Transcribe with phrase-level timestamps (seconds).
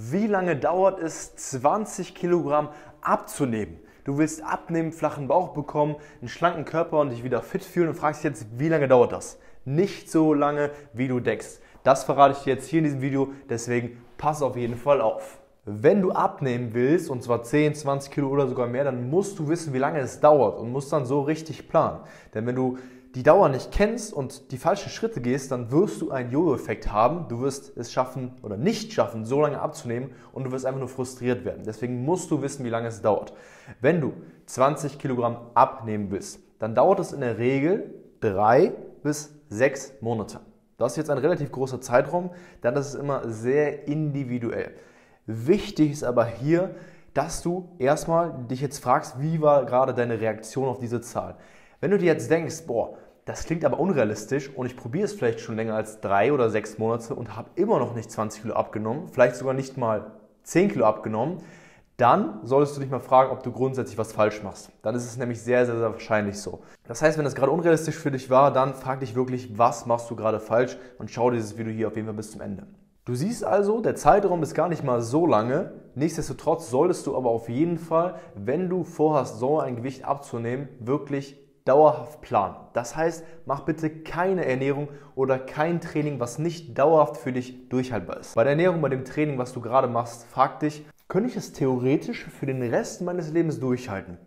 [0.00, 2.68] Wie lange dauert es, 20 Kilogramm
[3.00, 3.80] abzunehmen?
[4.04, 7.94] Du willst abnehmen, flachen Bauch bekommen, einen schlanken Körper und dich wieder fit fühlen und
[7.96, 9.40] fragst dich jetzt, wie lange dauert das?
[9.64, 11.58] Nicht so lange, wie du denkst.
[11.82, 15.40] Das verrate ich dir jetzt hier in diesem Video, deswegen pass auf jeden Fall auf.
[15.64, 19.48] Wenn du abnehmen willst, und zwar 10, 20 Kilo oder sogar mehr, dann musst du
[19.48, 21.98] wissen, wie lange es dauert und musst dann so richtig planen.
[22.34, 22.78] Denn wenn du
[23.18, 27.26] die Dauer nicht kennst und die falschen Schritte gehst, dann wirst du einen Jojo-Effekt haben.
[27.26, 30.88] Du wirst es schaffen oder nicht schaffen, so lange abzunehmen und du wirst einfach nur
[30.88, 31.64] frustriert werden.
[31.66, 33.32] Deswegen musst du wissen, wie lange es dauert.
[33.80, 34.12] Wenn du
[34.46, 40.38] 20 Kilogramm abnehmen willst, dann dauert es in der Regel drei bis sechs Monate.
[40.76, 42.30] Das ist jetzt ein relativ großer Zeitraum,
[42.62, 44.70] denn das ist immer sehr individuell.
[45.26, 46.76] Wichtig ist aber hier,
[47.14, 51.34] dass du erstmal dich jetzt fragst, wie war gerade deine Reaktion auf diese Zahl.
[51.80, 52.96] Wenn du dir jetzt denkst, boah,
[53.28, 56.78] das klingt aber unrealistisch und ich probiere es vielleicht schon länger als drei oder sechs
[56.78, 60.12] Monate und habe immer noch nicht 20 Kilo abgenommen, vielleicht sogar nicht mal
[60.44, 61.42] 10 Kilo abgenommen,
[61.98, 64.70] dann solltest du dich mal fragen, ob du grundsätzlich was falsch machst.
[64.80, 66.62] Dann ist es nämlich sehr, sehr, sehr wahrscheinlich so.
[66.86, 70.10] Das heißt, wenn das gerade unrealistisch für dich war, dann frag dich wirklich, was machst
[70.10, 72.66] du gerade falsch und schau dieses Video hier auf jeden Fall bis zum Ende.
[73.04, 75.72] Du siehst also, der Zeitraum ist gar nicht mal so lange.
[75.94, 81.36] Nichtsdestotrotz solltest du aber auf jeden Fall, wenn du vorhast, so ein Gewicht abzunehmen, wirklich
[81.68, 82.56] dauerhaft planen.
[82.72, 88.20] Das heißt, mach bitte keine Ernährung oder kein Training, was nicht dauerhaft für dich durchhaltbar
[88.20, 88.34] ist.
[88.34, 91.52] Bei der Ernährung, bei dem Training, was du gerade machst, frag dich, könnte ich es
[91.52, 94.18] theoretisch für den Rest meines Lebens durchhalten?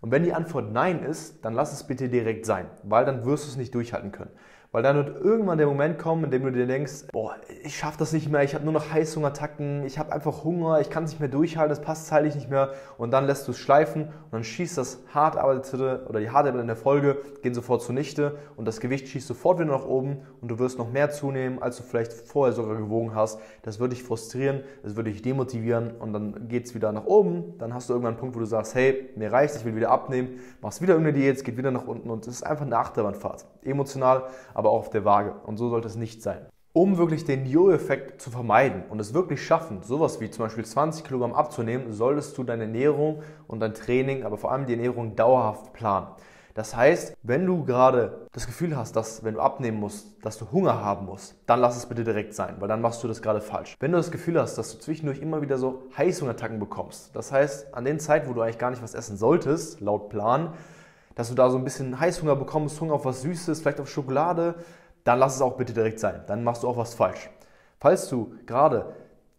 [0.00, 3.44] Und wenn die Antwort Nein ist, dann lass es bitte direkt sein, weil dann wirst
[3.44, 4.30] du es nicht durchhalten können.
[4.76, 7.96] Weil dann wird irgendwann der Moment kommen, in dem du dir denkst, boah, ich schaffe
[7.96, 11.12] das nicht mehr, ich habe nur noch Heißhungerattacken, ich habe einfach Hunger, ich kann es
[11.12, 14.32] nicht mehr durchhalten, das passt zeitlich nicht mehr und dann lässt du es schleifen und
[14.32, 18.68] dann schießt das hart arbeitete oder die harte in der Folge gehen sofort zunichte und
[18.68, 21.82] das Gewicht schießt sofort wieder nach oben und du wirst noch mehr zunehmen, als du
[21.82, 23.40] vielleicht vorher sogar gewogen hast.
[23.62, 27.54] Das würde dich frustrieren, das würde dich demotivieren und dann geht es wieder nach oben.
[27.56, 29.90] Dann hast du irgendwann einen Punkt, wo du sagst, hey, mir reicht, ich will wieder
[29.90, 32.76] abnehmen, machst wieder irgendeine Diät, es geht wieder nach unten und es ist einfach eine
[32.76, 33.46] Achterbahnfahrt.
[33.62, 34.24] Emotional,
[34.54, 35.34] aber auch auf der Waage.
[35.44, 36.46] Und so sollte es nicht sein.
[36.72, 41.04] Um wirklich den Jojo-Effekt zu vermeiden und es wirklich schaffen, sowas wie zum Beispiel 20
[41.04, 45.72] Kilogramm abzunehmen, solltest du deine Ernährung und dein Training, aber vor allem die Ernährung dauerhaft
[45.72, 46.08] planen.
[46.56, 50.50] Das heißt, wenn du gerade das Gefühl hast, dass wenn du abnehmen musst, dass du
[50.50, 53.42] Hunger haben musst, dann lass es bitte direkt sein, weil dann machst du das gerade
[53.42, 53.76] falsch.
[53.78, 57.74] Wenn du das Gefühl hast, dass du zwischendurch immer wieder so Heißhungerattacken bekommst, das heißt,
[57.74, 60.54] an den Zeiten, wo du eigentlich gar nicht was essen solltest, laut Plan,
[61.16, 64.54] dass du da so ein bisschen Heißhunger bekommst, Hunger auf was Süßes, vielleicht auf Schokolade,
[65.02, 66.22] dann lass es auch bitte direkt sein.
[66.28, 67.30] Dann machst du auch was falsch.
[67.80, 68.94] Falls du gerade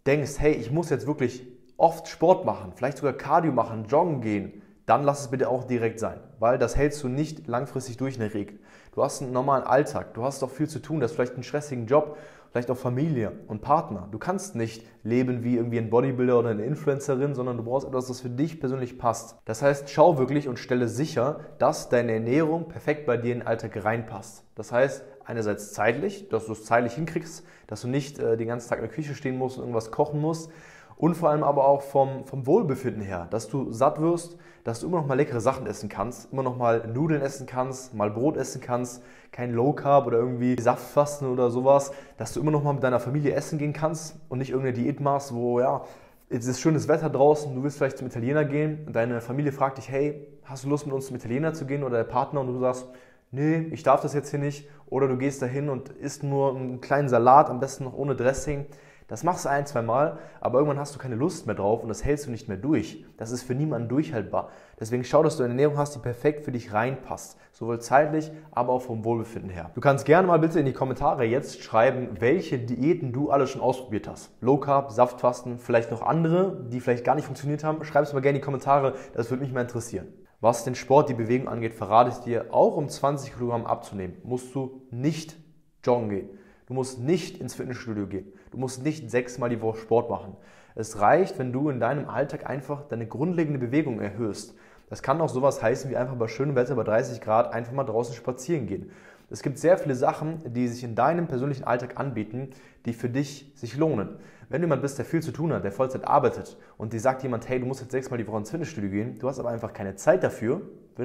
[0.06, 4.64] denkst, hey, ich muss jetzt wirklich oft Sport machen, vielleicht sogar Cardio machen, joggen gehen,
[4.88, 8.22] dann lass es bitte auch direkt sein, weil das hältst du nicht langfristig durch in
[8.22, 8.58] der Regel.
[8.94, 11.44] Du hast einen normalen Alltag, du hast doch viel zu tun, du hast vielleicht einen
[11.44, 12.18] stressigen Job,
[12.52, 14.08] vielleicht auch Familie und Partner.
[14.12, 18.08] Du kannst nicht leben wie irgendwie ein Bodybuilder oder eine Influencerin, sondern du brauchst etwas,
[18.08, 19.38] das für dich persönlich passt.
[19.46, 23.48] Das heißt, schau wirklich und stelle sicher, dass deine Ernährung perfekt bei dir in den
[23.48, 24.44] Alltag reinpasst.
[24.56, 28.70] Das heißt, einerseits zeitlich, dass du es zeitlich hinkriegst, dass du nicht äh, den ganzen
[28.70, 30.52] Tag in der Küche stehen musst und irgendwas kochen musst,
[30.98, 34.88] und vor allem aber auch vom, vom Wohlbefinden her, dass du satt wirst, dass du
[34.88, 38.36] immer noch mal leckere Sachen essen kannst, immer noch mal Nudeln essen kannst, mal Brot
[38.36, 42.74] essen kannst, kein Low Carb oder irgendwie Saftfasten oder sowas, dass du immer noch mal
[42.74, 45.84] mit deiner Familie essen gehen kannst und nicht irgendeine Diät machst, wo ja,
[46.30, 49.78] es ist schönes Wetter draußen, du willst vielleicht zum Italiener gehen und deine Familie fragt
[49.78, 51.84] dich, hey, hast du Lust mit uns zum Italiener zu gehen?
[51.84, 52.88] Oder der Partner und du sagst,
[53.32, 54.68] nee, ich darf das jetzt hier nicht.
[54.88, 58.66] Oder du gehst dahin und isst nur einen kleinen Salat, am besten noch ohne Dressing
[59.08, 61.88] das machst du ein, zwei Mal, aber irgendwann hast du keine Lust mehr drauf und
[61.88, 63.06] das hältst du nicht mehr durch.
[63.16, 64.50] Das ist für niemanden durchhaltbar.
[64.80, 67.38] Deswegen schau, dass du eine Ernährung hast, die perfekt für dich reinpasst.
[67.54, 69.72] Sowohl zeitlich, aber auch vom Wohlbefinden her.
[69.76, 73.62] Du kannst gerne mal bitte in die Kommentare jetzt schreiben, welche Diäten du alle schon
[73.62, 74.32] ausprobiert hast.
[74.42, 77.84] Low Carb, Saftfasten, vielleicht noch andere, die vielleicht gar nicht funktioniert haben.
[77.86, 80.08] Schreib es mal gerne in die Kommentare, das würde mich mal interessieren.
[80.42, 84.54] Was den Sport, die Bewegung angeht, verrate ich dir, auch um 20 Kilogramm abzunehmen, musst
[84.54, 85.36] du nicht
[85.84, 86.30] joggen gehen.
[86.68, 88.34] Du musst nicht ins Fitnessstudio gehen.
[88.52, 90.36] Du musst nicht sechsmal die Woche Sport machen.
[90.76, 94.56] Es reicht, wenn du in deinem Alltag einfach deine grundlegende Bewegung erhöhst.
[94.90, 97.84] Das kann auch sowas heißen wie einfach bei schönem Wetter bei 30 Grad einfach mal
[97.84, 98.92] draußen spazieren gehen.
[99.30, 102.52] Es gibt sehr viele Sachen, die sich in deinem persönlichen Alltag anbieten,
[102.86, 104.20] die für dich sich lohnen.
[104.48, 107.24] Wenn du jemand bist, der viel zu tun hat, der Vollzeit arbeitet und dir sagt
[107.24, 109.74] jemand, hey, du musst jetzt sechsmal die Woche ins Fitnessstudio gehen, du hast aber einfach
[109.74, 110.62] keine Zeit dafür,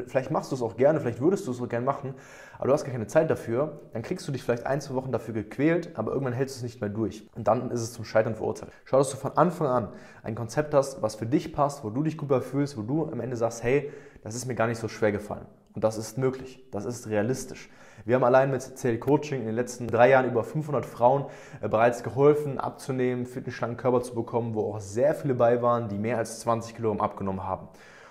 [0.07, 2.15] vielleicht machst du es auch gerne, vielleicht würdest du es auch gerne machen,
[2.59, 5.11] aber du hast gar keine Zeit dafür, dann kriegst du dich vielleicht ein, zwei Wochen
[5.11, 7.29] dafür gequält, aber irgendwann hältst du es nicht mehr durch.
[7.35, 8.71] Und dann ist es zum Scheitern verurteilt.
[8.85, 9.89] Schau, dass du von Anfang an
[10.23, 13.19] ein Konzept hast, was für dich passt, wo du dich gut fühlst, wo du am
[13.19, 13.91] Ende sagst, hey,
[14.23, 15.47] das ist mir gar nicht so schwer gefallen.
[15.75, 17.71] Und das ist möglich, das ist realistisch.
[18.05, 21.27] Wir haben allein mit CL Coaching in den letzten drei Jahren über 500 Frauen
[21.61, 25.63] äh, bereits geholfen, abzunehmen, fit einen schlanken Körper zu bekommen, wo auch sehr viele bei
[25.63, 27.69] waren, die mehr als 20 Kilogramm abgenommen haben.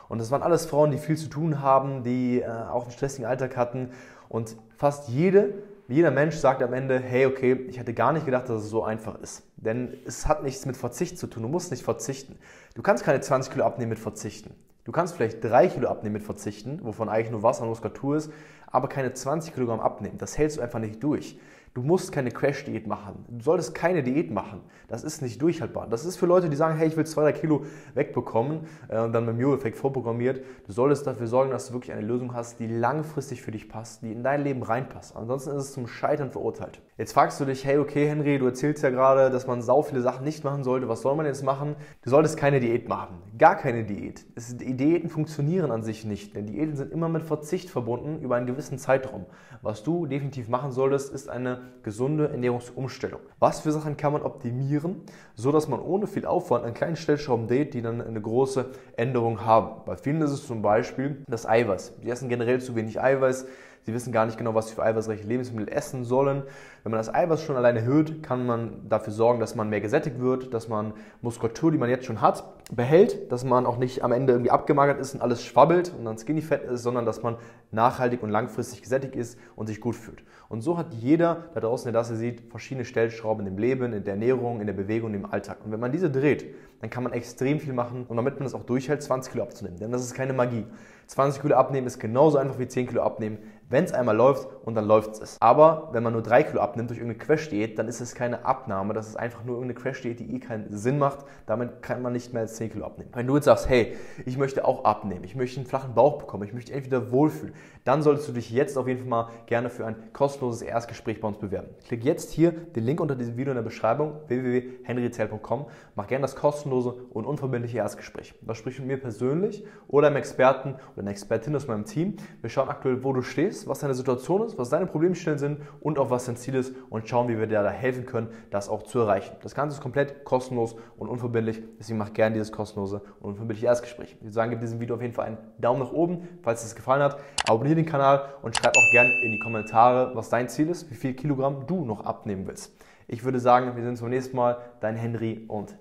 [0.07, 3.25] Und das waren alles Frauen, die viel zu tun haben, die äh, auch einen stressigen
[3.25, 3.91] Alltag hatten.
[4.29, 5.53] Und fast jede,
[5.87, 8.83] jeder Mensch sagt am Ende, hey, okay, ich hätte gar nicht gedacht, dass es so
[8.83, 9.43] einfach ist.
[9.57, 11.43] Denn es hat nichts mit Verzicht zu tun.
[11.43, 12.37] Du musst nicht verzichten.
[12.75, 14.55] Du kannst keine 20 Kilo abnehmen mit Verzichten.
[14.83, 18.31] Du kannst vielleicht 3 Kilo abnehmen mit Verzichten, wovon eigentlich nur Wasser und Muskulatur ist,
[18.67, 20.17] aber keine 20 Kilogramm abnehmen.
[20.17, 21.37] Das hältst du einfach nicht durch.
[21.73, 23.23] Du musst keine Crash-Diät machen.
[23.29, 24.59] Du solltest keine Diät machen.
[24.89, 25.87] Das ist nicht durchhaltbar.
[25.87, 27.63] Das ist für Leute, die sagen, hey, ich will 2, 3 Kilo
[27.93, 30.43] wegbekommen äh, und dann mit dem Yo-Effekt vorprogrammiert.
[30.67, 34.01] Du solltest dafür sorgen, dass du wirklich eine Lösung hast, die langfristig für dich passt,
[34.01, 35.15] die in dein Leben reinpasst.
[35.15, 36.81] Ansonsten ist es zum Scheitern verurteilt.
[36.97, 40.01] Jetzt fragst du dich, hey, okay, Henry, du erzählst ja gerade, dass man sau viele
[40.01, 40.89] Sachen nicht machen sollte.
[40.89, 41.77] Was soll man jetzt machen?
[42.01, 43.15] Du solltest keine Diät machen.
[43.37, 44.25] Gar keine Diät.
[44.35, 48.45] Es, Diäten funktionieren an sich nicht, denn Diäten sind immer mit Verzicht verbunden über einen
[48.45, 49.25] gewissen Zeitraum.
[49.61, 53.21] Was du definitiv machen solltest, ist eine gesunde Ernährungsumstellung.
[53.39, 55.01] Was für Sachen kann man optimieren,
[55.35, 59.45] so dass man ohne viel Aufwand an kleinen Stellschrauben dreht, die dann eine große Änderung
[59.45, 59.81] haben?
[59.85, 61.99] Bei vielen ist es zum Beispiel das Eiweiß.
[62.03, 63.45] Die essen generell zu wenig Eiweiß.
[63.83, 66.43] Sie wissen gar nicht genau, was sie für eiweißreiche Lebensmittel essen sollen.
[66.83, 70.19] Wenn man das Eiweiß schon alleine erhöht, kann man dafür sorgen, dass man mehr gesättigt
[70.19, 74.11] wird, dass man Muskulatur, die man jetzt schon hat, behält, dass man auch nicht am
[74.11, 77.37] Ende irgendwie abgemagert ist und alles schwabbelt und dann skinny fett ist, sondern dass man
[77.71, 80.23] nachhaltig und langfristig gesättigt ist und sich gut fühlt.
[80.47, 84.03] Und so hat jeder da draußen, der das hier sieht, verschiedene Stellschrauben dem Leben, in
[84.03, 85.57] der Ernährung, in der Bewegung, im Alltag.
[85.63, 88.53] Und wenn man diese dreht, dann kann man extrem viel machen und damit man das
[88.53, 89.79] auch durchhält, 20 Kilo abzunehmen.
[89.79, 90.65] Denn das ist keine Magie.
[91.07, 94.75] 20 Kilo abnehmen ist genauso einfach wie 10 Kilo abnehmen, wenn es einmal läuft und
[94.75, 95.35] dann läuft es.
[95.41, 98.93] Aber wenn man nur 3 Kilo abnimmt durch irgendeine Crash-Diät, dann ist es keine Abnahme,
[98.93, 101.25] das ist einfach nur irgendeine Crash-Diät, die eh keinen Sinn macht.
[101.47, 103.11] Damit kann man nicht mehr als 10 Kilo abnehmen.
[103.13, 103.95] Wenn du jetzt sagst, hey,
[104.25, 107.53] ich möchte auch abnehmen, ich möchte einen flachen Bauch bekommen, ich möchte entweder wohlfühlen,
[107.83, 111.27] dann solltest du dich jetzt auf jeden Fall mal gerne für ein kostenloses Erstgespräch bei
[111.27, 111.69] uns bewerben.
[111.85, 115.65] Klick jetzt hier den Link unter diesem Video in der Beschreibung www.henryzell.com.
[115.95, 116.35] Mach gerne das
[116.71, 118.33] kostenlose und unverbindliche Erstgespräch.
[118.41, 122.15] Das spricht mit mir persönlich oder einem Experten oder einer Expertin aus meinem Team.
[122.41, 125.99] Wir schauen aktuell, wo du stehst, was deine Situation ist, was deine Problemstellen sind und
[125.99, 128.83] auch was dein Ziel ist und schauen, wie wir dir da helfen können, das auch
[128.83, 129.35] zu erreichen.
[129.43, 131.61] Das Ganze ist komplett kostenlos und unverbindlich.
[131.77, 134.15] Deswegen mach gerne dieses kostenlose und unverbindliche Erstgespräch.
[134.15, 136.75] Ich würde sagen, gib diesem Video auf jeden Fall einen Daumen nach oben, falls es
[136.75, 137.17] gefallen hat.
[137.47, 140.95] Abonniere den Kanal und schreib auch gerne in die Kommentare, was dein Ziel ist, wie
[140.95, 142.73] viel Kilogramm du noch abnehmen willst.
[143.07, 144.57] Ich würde sagen, wir sehen uns beim nächsten Mal.
[144.79, 145.75] Dein Henry und